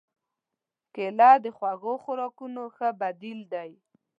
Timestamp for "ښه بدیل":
2.75-3.39